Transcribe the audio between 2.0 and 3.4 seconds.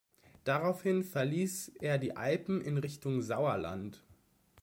Alpen in Richtung